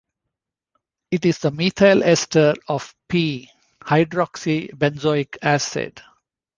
It 1.11 1.27
is 1.27 1.37
the 1.37 1.51
methyl 1.51 2.01
ester 2.03 2.55
of 2.67 2.95
"p"-hydroxybenzoic 3.07 5.37
acid. 5.43 6.01